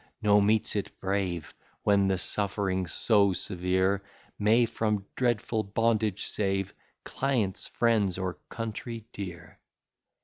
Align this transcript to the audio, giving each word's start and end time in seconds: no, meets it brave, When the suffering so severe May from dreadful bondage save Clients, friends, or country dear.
no, 0.19 0.41
meets 0.41 0.75
it 0.75 0.99
brave, 0.99 1.53
When 1.83 2.07
the 2.07 2.17
suffering 2.17 2.87
so 2.87 3.33
severe 3.33 4.01
May 4.39 4.65
from 4.65 5.05
dreadful 5.15 5.61
bondage 5.61 6.25
save 6.25 6.73
Clients, 7.03 7.67
friends, 7.67 8.17
or 8.17 8.39
country 8.49 9.05
dear. 9.13 9.59